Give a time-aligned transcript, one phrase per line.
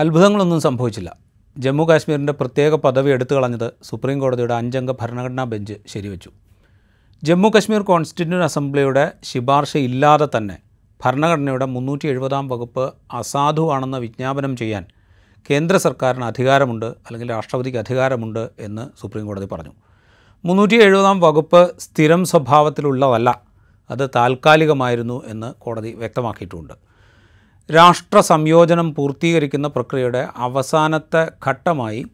[0.00, 1.10] അത്ഭുതങ്ങളൊന്നും സംഭവിച്ചില്ല.
[1.56, 6.30] ജമ്മു കാശ്മീരിന്റെ പ്രത്യേക പദവി എടുത്തു കളഞ്ഞത് സുപ്രീം കോടതിയുടെ അഞ്ചംഗ ഭരണഘടനാ ബെഞ്ച് ശരിവെച്ചു.
[7.22, 10.56] ജമ്മു കശ്മീർ കോൺസ്റ്റിറ്റ്യൂന്റ് അസംബ്ലിയുടെ ശിപാർശ ഇല്ലാതെ തന്നെ
[11.00, 12.84] ഭരണഘടനയുടെ മുന്നൂറ്റി എഴുപതാം വകുപ്പ്
[13.18, 14.84] അസാധുവാണെന്ന് വിജ്ഞാപനം ചെയ്യാൻ
[15.50, 19.74] കേന്ദ്ര സർക്കാരിന് അധികാരമുണ്ട് അല്ലെങ്കിൽ രാഷ്ട്രപതിക്ക് അധികാരമുണ്ട് എന്ന് സുപ്രീം കോടതി പറഞ്ഞു.
[20.44, 23.30] മുന്നൂറ്റി എഴുപതാം വകുപ്പ് സ്ഥിരം സ്വഭാവത്തിലുള്ളതല്ല
[23.90, 26.83] അത് താൽക്കാലികമായിരുന്നു എന്ന് കോടതി വ്യക്തമാക്കിയിട്ടുമുണ്ട്
[27.70, 32.04] രാഷ്ട്ര സംയോജനം പൂർത്തീകരിക്കുന്ന പ്രക്രിയയുടെ അവസാനത്തെ ഘട്ടമായി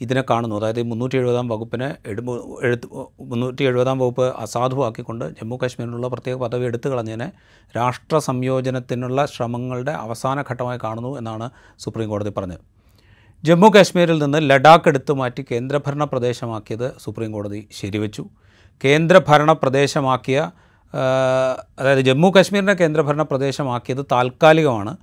[0.00, 0.56] ഇതിനെ കാണുന്നു.
[0.56, 2.22] അതായത് മുന്നൂറ്റി എഴുപതാം വകുപ്പിനെ എടു
[2.62, 2.86] എഴുത്ത്
[3.20, 7.28] മുന്നൂറ്റി എഴുപതാം വകുപ്പ് അസാധുവാക്കിക്കൊണ്ട് ജമ്മു കാശ്മീരിനുള്ള പ്രത്യേക പദവി എടുത്തു കളഞ്ഞതിനെ
[7.76, 12.62] രാഷ്ട്ര സംയോജനത്തിനുള്ള ശ്രമങ്ങളുടെ അവസാന ഘട്ടമായി കാണുന്നു എന്നാണ് സുപ്രീം കോടതി പറഞ്ഞത്.
[13.44, 18.24] ജമ്മു കാശ്മീരിൽ നിന്ന് ലഡാക്ക് എടുത്തു മാറ്റി കേന്ദ്രഭരണ പ്രദേശമാക്കിയത് സുപ്രീം കോടതി ശരിവച്ചു.
[18.84, 20.50] കേന്ദ്രഭരണ പ്രദേശമാക്കിയ
[21.78, 24.96] അതായത് ജമ്മു കാശ്മീരിനെ കേന്ദ്രഭരണ പ്രദേശമാക്കിയത് താൽക്കാലികമാണ്.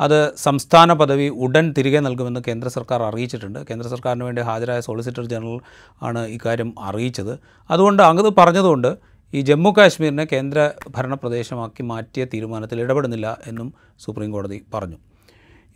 [0.00, 3.58] അത് സംസ്ഥാന പദവി ഉടൻ തിരികെ നൽകുമെന്ന് കേന്ദ്ര സർക്കാർ അറിയിച്ചിട്ടുണ്ട്.
[3.70, 5.60] കേന്ദ്ര സർക്കാരിന് വേണ്ടി ഹാജരായ സോളിസിറ്റർ ജനറൽ
[6.02, 7.38] ആണ് ഇക്കാര്യം അറിയിച്ചത്.
[7.70, 14.64] അതുകൊണ്ട് അങ്ങ് പറഞ്ഞതുകൊണ്ട് ഈ ജമ്മു കാശ്മീരിനെ കേന്ദ്ര ഭരണ പ്രദേശമാക്കി മാറ്റിയ തീരുമാനത്തിൽ ഇടപെടുന്നില്ല എന്നും സുപ്രീം കോടതി
[14.74, 14.96] പറഞ്ഞു.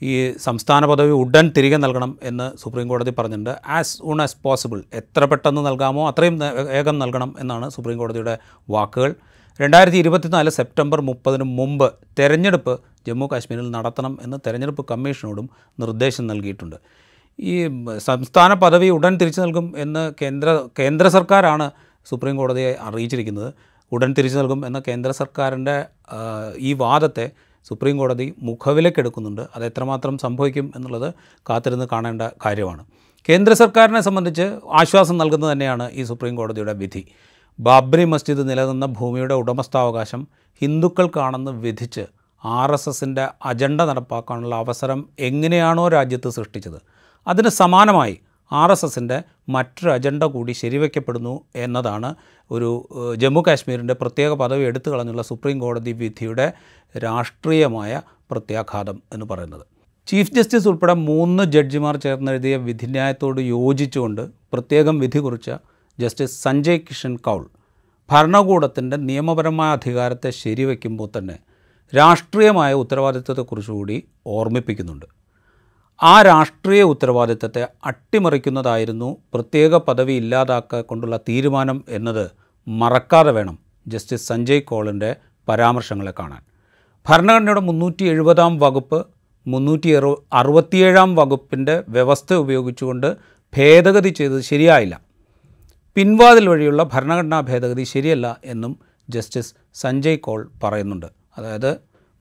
[0.02, 3.56] ഈ സംസ്ഥാന പദവി ഉടൻ തിരികെ നൽകണം എന്ന് സുപ്രീം കോടതി പറഞ്ഞിട്ടുണ്ട്.
[3.66, 6.38] ആസ് സൂൺ ആസ് പോസിബിൾ എത്ര പെട്ടെന്ന് നൽകാമോ അത്രയും
[6.72, 8.38] വേഗം നൽകണം എന്നാണ് സുപ്രീം കോടതിയുടെ
[8.70, 9.14] വാക്കുകൾ.
[9.60, 12.72] രണ്ടായിരത്തി ഇരുപത്തിനാല് സെപ്റ്റംബർ മുപ്പതിന് മുമ്പ് തെരഞ്ഞെടുപ്പ്
[13.06, 15.46] ജമ്മു കാശ്മീരിൽ നടത്തണം എന്ന് തെരഞ്ഞെടുപ്പ് കമ്മീഷനോടും
[15.80, 16.76] നിർദ്ദേശം നൽകിയിട്ടുണ്ട്.
[17.38, 17.54] ഈ
[17.98, 21.70] സംസ്ഥാന പദവി ഉടൻ തിരിച്ചു നൽകും എന്ന് കേന്ദ്ര കേന്ദ്ര സർക്കാരാണ്
[22.10, 23.54] സുപ്രീം കോടതിയെ അറിയിച്ചിരിക്കുന്നത്.
[23.92, 25.76] ഉടൻ തിരിച്ചു നൽകും എന്ന കേന്ദ്ര സർക്കാരിന്റെ
[26.58, 27.26] ഈ വാദത്തെ
[27.68, 31.14] സുപ്രീം കോടതി മുഖവിലക്കെടുക്കുന്നുണ്ട് അത് എത്രമാത്രം സംഭവിക്കും എന്നുള്ളത്
[31.50, 32.84] കാത്തിരുന്ന് കാണേണ്ട കാര്യമാണ്.
[33.28, 34.46] കേന്ദ്ര സർക്കാരിനെ സംബന്ധിച്ച്
[34.80, 37.02] ആശ്വാസം നൽകുന്നത് തന്നെയാണ് ഈ സുപ്രീം കോടതിയുടെ വിധി.
[37.58, 40.28] ബാബ്രി മസ്ജിദ് നിലനിന്ന ഭൂമിയുടെ ഉടമസ്ഥാവകാശം
[40.62, 42.04] ഹിന്ദുക്കൾക്കാണെന്ന് വിധിച്ച്
[42.44, 46.78] ആർ എസ് എസിന്റെ അജണ്ട നടപ്പാക്കാനുള്ള അവസരം എങ്ങനെയാണോ രാജ്യത്ത് സൃഷ്ടിച്ചത്
[47.26, 48.20] അതിന് സമാനമായി
[48.52, 52.14] ആർ എസ് എസിന്റെ മറ്റൊരു അജണ്ട കൂടി ശരിവയ്ക്കപ്പെടുന്നു എന്നതാണ്
[52.50, 56.52] ഒരു ജമ്മു കാശ്മീരിന്റെ പ്രത്യേക പദവി എടുത്തു കളഞ്ഞുള്ള സുപ്രീം കോടതി വിധിയുടെ
[56.98, 59.64] രാഷ്ട്രീയമായ പ്രത്യാഘാതം എന്ന് പറയുന്നത്.
[60.06, 65.50] ചീഫ് ജസ്റ്റിസ് ഉൾപ്പെടെ മൂന്ന് ജഡ്ജിമാർ ചേർന്നെഴുതിയ വിധിന്യായത്തോട് യോജിച്ചുകൊണ്ട് പ്രത്യേകം വിധി കുറിച്ച
[66.00, 67.50] ജസ്റ്റിസ് സഞ്ജയ് കിഷൻ കൗൾ
[68.10, 71.38] ഭരണകൂടത്തിന്റെ നിയമപരമായ അധികാരത്തെ ശരിവയ്ക്കുമ്പോൾ തന്നെ
[71.96, 75.06] രാഷ്ട്രീയമായ ഉത്തരവാദിത്വത്തെക്കുറിച്ചുകൂടി ഓർമ്മിപ്പിക്കുന്നുണ്ട്.
[76.02, 82.30] ആ രാഷ്ട്രീയ ഉത്തരവാദിത്തത്തെ അട്ടിമറിക്കുന്നതായിരുന്നു പ്രത്യേക പദവി ഇല്ലാതാക്കൊണ്ടുള്ള തീരുമാനം എന്നത്
[82.68, 85.16] മറക്കാതെ വേണം ജസ്റ്റിസ് സഞ്ജയ് കോളിന്റെ
[85.48, 86.42] പരാമർശങ്ങളെ കാണാൻ.
[87.08, 89.06] ഭരണഘടനയുടെ മുന്നൂറ്റി എഴുപതാം വകുപ്പ്
[89.46, 93.16] മുന്നൂറ്റി അറു അറുപത്തിയേഴാം വകുപ്പിന്റെ വ്യവസ്ഥ ഉപയോഗിച്ചുകൊണ്ട്
[93.56, 95.05] ഭേദഗതി ചെയ്തത് ശരിയായില്ല.
[95.96, 98.72] പിൻവാതിൽ വഴിയുള്ള ഭരണഘടനാ ഭേദഗതി ശരിയല്ല എന്നും
[99.10, 101.06] ജസ്റ്റിസ് സഞ്ജയ് കോൾ പറയുന്നുണ്ട്.
[101.38, 101.70] അതായത്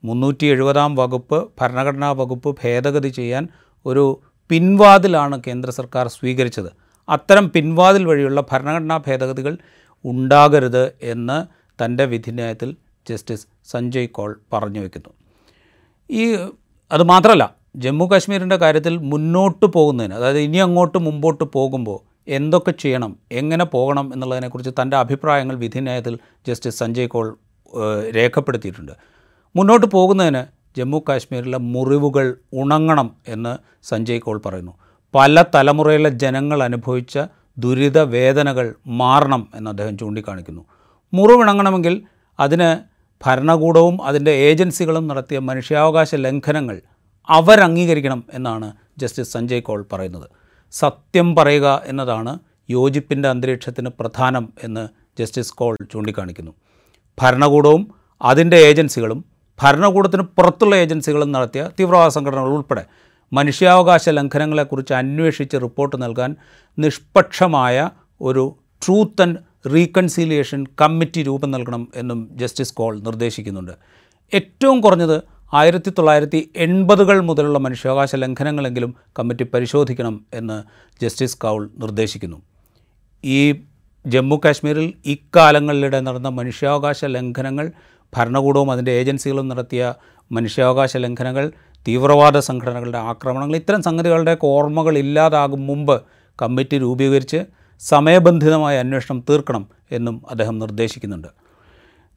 [0.04, 3.44] മുന്നൂറ്റി എഴുപതാം വകുപ്പ് ഭരണഘടനാ വകുപ്പ് ഭേദഗതി ചെയ്യാൻ
[3.86, 4.04] ഒരു
[4.50, 6.70] പിൻവാതിലാണ് കേന്ദ്ര സർക്കാർ സ്വീകരിച്ചത്.
[7.08, 9.54] അത്തരം പിൻവാതിൽ വഴിയുള്ള ഭരണഘടനാ ഭേദഗതികൾ
[10.04, 11.38] ഉണ്ടാകരുത് എന്ന്
[11.78, 12.76] തന്റെ വിധിന്യായത്തിൽ
[13.06, 15.12] ജസ്റ്റിസ് സഞ്ജയ് കോൾ പറഞ്ഞു വയ്ക്കുന്നു
[16.10, 16.24] ഈ
[16.90, 17.44] അതുമാത്രമല്ല
[17.76, 21.98] ജമ്മു കാശ്മീരിന്റെ കാര്യത്തിൽ മുന്നോട്ട് പോകുന്നതിന് അതായത് ഇനി അങ്ങോട്ട് മുമ്പോട്ട് പോകുമ്പോൾ
[22.28, 27.36] എന്തൊക്കെ ചെയ്യണം എങ്ങനെ പോകണം എന്നുള്ളതിനെക്കുറിച്ച് തന്റെ അഭിപ്രായങ്ങൾ വിധിന്യായത്തിൽ ജസ്റ്റിസ് സഞ്ജയ് കോൾ
[28.14, 28.92] രേഖപ്പെടുത്തിയിട്ടുണ്ട്.
[29.56, 30.44] മുന്നോട്ട് പോകുന്നതിന്
[30.76, 34.72] ജമ്മു കാശ്മീരിലെ മുറിവുകൾ ഉണങ്ങണം എന്ന് സഞ്ജയ് കോൾ പറയുന്നു.
[35.14, 37.18] പല തലമുറയിലെ ജനങ്ങൾ അനുഭവിച്ച
[37.58, 40.62] ദുരിത വേദനകൾ മാറണം എന്ന് അദ്ദേഹം ചൂണ്ടിക്കാണിക്കുന്നു.
[41.12, 42.02] മുറിവിണങ്ങണമെങ്കിൽ
[42.40, 42.78] അതിന്
[43.24, 46.80] ഭരണകൂടവും അതിന്റെ ഏജൻസികളും നടത്തിയ മനുഷ്യാവകാശ ലംഘനങ്ങൾ
[47.30, 50.28] അവരംഗീകരിക്കണം എന്നാണ് ജസ്റ്റിസ് സഞ്ജയ് കോൾ പറയുന്നത്.
[50.72, 52.38] സത്യം പറയുക എന്നതാണ്
[52.70, 54.88] യോജിപ്പിന്റെ അന്തരീക്ഷത്തിന് പ്രധാനം എന്ന്
[55.18, 56.52] ജസ്റ്റിസ് കോൾ ചൂണ്ടിക്കാണിക്കുന്നു.
[57.22, 59.24] ഭരണകൂടവും അതിന്റെ ഏജൻസികളും
[59.62, 62.84] ഭരണകൂടത്തിന് പുറത്തുള്ള ഏജൻസികളും നടത്തിയ തീവ്രവാദ സംഘടനകൾ ഉൾപ്പെടെ
[63.32, 66.36] മനുഷ്യാവകാശ ലംഘനങ്ങളെക്കുറിച്ച് അന്വേഷിച്ച് റിപ്പോർട്ട് നൽകാൻ
[66.78, 67.90] നിഷ്പക്ഷമായ
[68.20, 68.56] ഒരു
[68.86, 69.38] ട്രൂത്ത് ആൻഡ്
[69.74, 73.72] റീകൺസീലിയേഷൻ കമ്മിറ്റി രൂപം നൽകണം എന്നും ജസ്റ്റിസ് കോൾ നിർദ്ദേശിക്കുന്നുണ്ട്.
[74.34, 80.62] ഏറ്റവും കുറഞ്ഞത് ആയിരത്തി തൊള്ളായിരത്തി എൺപതുകൾ മുതലുള്ള മനുഷ്യാവകാശ ലംഘനങ്ങളെങ്കിലും കമ്മിറ്റി പരിശോധിക്കണം എന്ന്
[81.02, 82.42] ജസ്റ്റിസ് കൗൾ നിർദ്ദേശിക്കുന്നു.
[83.24, 83.54] ഈ
[84.06, 87.72] ജമ്മു കാശ്മീരിൽ ഇക്കാലങ്ങളിലിടെ നടന്ന മനുഷ്യാവകാശ ലംഘനങ്ങൾ
[88.14, 89.94] ഭരണകൂടവും അതിന്റെ ഏജൻസികളും നടത്തിയ
[90.32, 91.52] മനുഷ്യാവകാശ ലംഘനങ്ങൾ
[91.86, 96.02] തീവ്രവാദ സംഘടനകളുടെ ആക്രമണങ്ങൾ ഇത്തരം സംഗതികളുടെയൊക്കെ ഓർമ്മകൾ ഇല്ലാതാകും മുമ്പ്
[96.42, 97.40] കമ്മിറ്റി രൂപീകരിച്ച്
[97.80, 101.45] സമയബന്ധിതമായ അന്വേഷണം തീർക്കണം എന്നും അദ്ദേഹം നിർദ്ദേശിക്കുന്നുണ്ട്.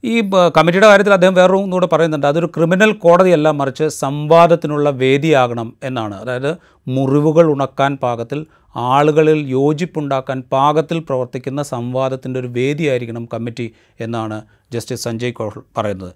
[0.04, 0.22] ഈ
[0.58, 2.28] കമ്മിറ്റിയുടെ കാര്യത്തിൽ അദ്ദേഹം വേറൊരു കൂടെ പറയുന്നുണ്ട്.
[2.28, 6.16] അതൊരു ക്രിമിനൽ കോടതിയല്ല മറിച്ച് സംവാദത്തിനുള്ള വേദിയാകണം എന്നാണ്.
[6.16, 6.58] അതായത്
[6.88, 14.42] മുറിവുകൾ ഉണക്കാൻ പാകത്തിൽ ആളുകളിൽ യോജിപ്പുണ്ടാക്കാൻ പാകത്തിൽ പ്രവർത്തിക്കുന്ന സംവാദത്തിന്റെ ഒരു വേദിയായിരിക്കണം കമ്മിറ്റി എന്നാണ്
[14.74, 16.14] ജസ്റ്റിസ് സഞ്ജയ് കോൾ പറയുന്നത്.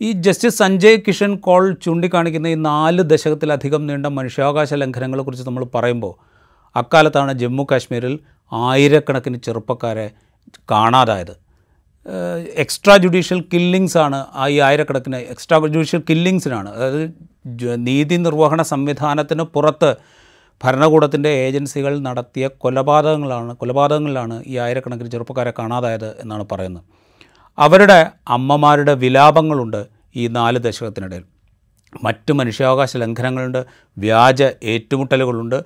[0.00, 6.14] ഈ ജസ്റ്റിസ് സഞ്ജയ് കിഷൻ കോൾ ചൂണ്ടിക്കാണിക്കുന്ന ഈ നാല് ദശകത്തിലധികം നീണ്ട മനുഷ്യാവകാശ ലംഘനങ്ങളെക്കുറിച്ച് നമ്മൾ പറയുമ്പോൾ
[6.76, 8.18] അക്കാലത്താണ് ജമ്മു കാശ്മീരിൽ
[8.52, 10.10] ആയിരക്കണക്കിന് ചെറുപ്പക്കാരെ
[10.70, 11.43] കാണാതായത്.
[12.56, 17.06] എക്സ്ട്രാ ജുഡീഷ്യൽ കില്ലിങ്സ് ആണ് ആ ഈ ആയിരക്കണക്കിന് എക്സ്ട്രാ ജുഡീഷ്യൽ കില്ലിങ്സിനാണ് അതായത്
[17.86, 19.96] നീതി നിർവഹണ സംവിധാനത്തിന് പുറത്ത്
[20.64, 26.84] ഭരണകൂടത്തിന്റെ ഏജൻസികൾ നടത്തിയ കൊലപാതകങ്ങളാണ് കൊലപാതകങ്ങളിലാണ് ഈ ആയിരക്കണക്കിന് ചെറുപ്പക്കാരെ കാണാതായത് എന്നാണ് പറയുന്നത്.
[27.58, 29.86] അവരുടെ അമ്മമാരുടെ വിലാപങ്ങളുണ്ട്
[30.16, 31.24] ഈ നാല് ദശകത്തിനിടയിൽ.
[32.04, 33.66] മറ്റ് മനുഷ്യാവകാശ ലംഘനങ്ങളുണ്ട്
[33.98, 35.64] വ്യാജ ഏറ്റുമുട്ടലുകളുണ്ട്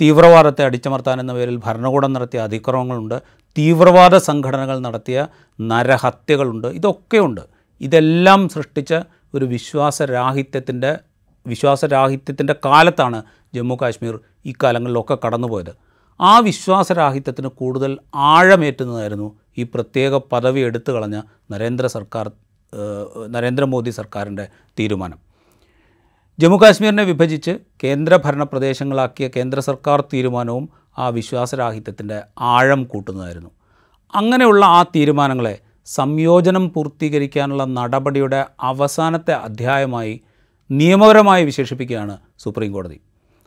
[0.00, 3.22] തീവ്രവാദത്തെ അടിച്ചമർത്താൻ എന്ന പേരിൽ ഭരണകൂടം നടത്തിയ അതിക്രമങ്ങളുണ്ട്
[3.60, 5.26] തീവ്രവാദ സംഘടനകൾ നടത്തിയ
[5.60, 6.68] നരഹത്യകളുണ്ട്.
[6.68, 7.40] ഇതൊക്കെയുണ്ട്.
[7.80, 8.94] ഇതെല്ലാം സൃഷ്ടിച്ച
[9.34, 10.98] ഒരു വിശ്വാസരാഹിത്യത്തിന്റെ
[11.46, 13.22] വിശ്വാസരാഹിത്യത്തിന്റെ കാലത്താണ്
[13.54, 15.76] ജമ്മു കാശ്മീർ ഈ കാലങ്ങളിലൊക്കെ കടന്നുപോയത്.
[16.20, 22.30] ആ വിശ്വാസരാഹിത്യത്തിന് കൂടുതൽ ആഴമേറ്റുന്നതായിരുന്നു ഈ പ്രത്യേക പദവി എടുത്തു കളഞ്ഞ നരേന്ദ്ര സർക്കാർ
[23.28, 24.48] നരേന്ദ്രമോദി സർക്കാരിന്റെ
[24.78, 25.18] തീരുമാനം.
[26.38, 33.50] ജമ്മു കാശ്മീരിനെ വിഭജിച്ച് കേന്ദ്രഭരണ പ്രദേശങ്ങളാക്കിയ കേന്ദ്ര സർക്കാർ തീരുമാനവും ആ വിശ്വാസരാഹിത്യത്തിന്റെ ആഴം കൂട്ടുന്നതായിരുന്നു.
[34.14, 40.20] അങ്ങനെയുള്ള ആ തീരുമാനങ്ങളെ സംയോജനം പൂർത്തീകരിക്കാനുള്ള നടപടിയുടെ അവസാനത്തെ അധ്യായമായി
[40.70, 43.00] നിയമപരമായി വിശേഷിപ്പിക്കുകയാണ് സുപ്രീം കോടതി.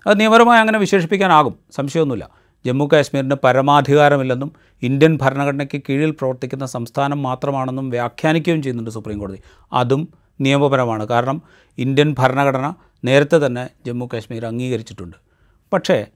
[0.07, 2.29] അത് നിയമപരമായി അങ്ങനെ വിശേഷിപ്പിക്കാനാകും സംശയമൊന്നുമില്ല.
[2.65, 4.51] ജമ്മു കാശ്മീരിന് പരമാധികാരമില്ലെന്നും
[4.81, 9.39] ഇന്ത്യൻ ഭരണഘടനയ്ക്ക് കീഴിൽ പ്രവർത്തിക്കുന്ന സംസ്ഥാനം മാത്രമാണെന്നും വ്യാഖ്യാനിക്കുകയും ചെയ്യുന്നുണ്ട് സുപ്രീം കോടതി.
[9.73, 10.07] അതും
[10.41, 11.07] നിയമപരമാണ്.
[11.07, 11.41] കാരണം
[11.77, 12.73] ഇന്ത്യൻ ഭരണഘടന
[13.05, 15.17] നേരത്തെ തന്നെ ജമ്മു കാശ്മീർ അംഗീകരിച്ചിട്ടുണ്ട്.
[15.73, 16.07] പക്ഷേ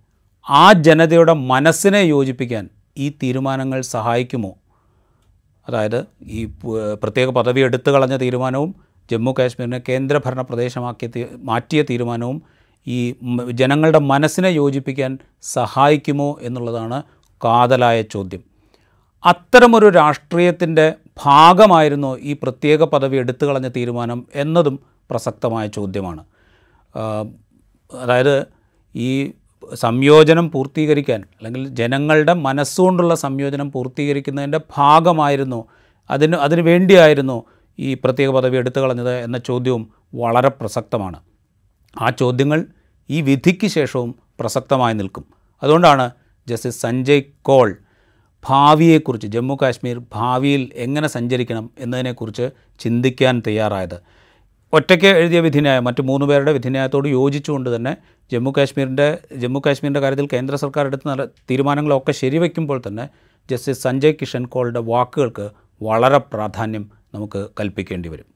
[0.50, 4.56] ആ ജനതയുടെ മനസ്സിനെ യോജിപ്പിക്കാൻ ഈ തീരുമാനങ്ങൾ സഹായിക്കുമോ?
[5.70, 6.46] അതായത് ഈ
[7.04, 8.76] പ്രത്യേക പദവി എടുത്തു കളഞ്ഞ തീരുമാനവും
[9.12, 12.42] ജമ്മു കാശ്മീരിനെ കേന്ദ്രഭരണ പ്രദേശമാക്കിയ മാറ്റിയ തീരുമാനവും
[12.88, 13.16] ഈ
[13.52, 17.04] ജനങ്ങളുടെ മനസ്സിനെ യോജിപ്പിക്കാൻ സഹായിക്കുമോ എന്നുള്ളതാണ്
[17.46, 18.44] കാതലായ ചോദ്യം.
[19.26, 20.94] അത്തരമൊരു രാഷ്ട്രീയത്തിന്റെ
[21.26, 24.80] ഭാഗമായിരുന്നോ ഈ പ്രത്യേക പദവി എടുത്തു കളഞ്ഞ തീരുമാനം എന്നതും
[25.10, 26.26] പ്രസക്തമായ ചോദ്യമാണ്.
[27.94, 28.48] അതായത്
[28.96, 29.32] ഈ
[29.74, 35.68] സംയോജനം പൂർത്തീകരിക്കാൻ അല്ലെങ്കിൽ ജനങ്ങളുടെ മനസ്സുകൊണ്ടുള്ള സംയോജനം പൂർത്തീകരിക്കുന്നതിന്റെ ഭാഗമായിരുന്നു.
[36.10, 37.44] അതിന് അതിനു വേണ്ടിയായിരുന്നു
[37.80, 41.20] ഈ പ്രത്യേക പദവി എടുത്തു കളഞ്ഞത് എന്ന ചോദ്യവും വളരെ പ്രസക്തമാണ്.
[42.02, 42.66] ആ ചോദ്യങ്ങൾ
[43.10, 45.26] ഈ വിധിക്ക് ശേഷവും പ്രസക്തമായി നിൽക്കും.
[45.64, 46.12] അതുകൊണ്ടാണ്
[46.48, 47.78] ജസ്റ്റിസ് സഞ്ജയ് കോൾ
[48.50, 52.50] ഭാവിയെക്കുറിച്ച് ജമ്മു കാശ്മീർ ഭാവിയിൽ എങ്ങനെ സഞ്ചരിക്കണം എന്നതിനെക്കുറിച്ച്
[52.80, 54.02] ചിന്തിക്കാൻ തയ്യാറായത്.
[54.74, 57.94] ഒറ്റയ്ക്ക് എഴുതിയ വിധിന്യായം മറ്റ് മൂന്ന് പേരുടെ വിധിന്യായത്തോട് യോജിച്ചുകൊണ്ട് തന്നെ
[58.32, 63.06] ജമ്മു കാശ്മീരിന്റെ ജമ്മു കാശ്മീരിന്റെ കാര്യത്തിൽ കേന്ദ്ര സർക്കാർ എടുത്ത നല്ല തീരുമാനങ്ങളൊക്കെ ശരിവെക്കുമ്പോൾ തന്നെ
[63.50, 65.46] ജസ്റ്റിസ് സഞ്ജയ് കിഷൻ കോളുടെ വാക്കുകൾക്ക്
[65.82, 68.28] വളരെ പ്രാധാന്യം നമുക്ക് കൽപ്പിക്കേണ്ടി വരും.